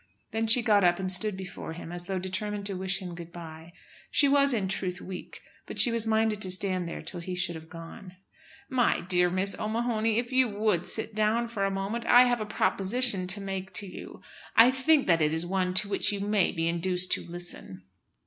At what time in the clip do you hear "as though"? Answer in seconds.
1.91-2.17